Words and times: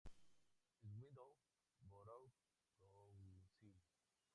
Swindon 0.87 1.35
Borough 1.91 2.33
Council 2.81 3.83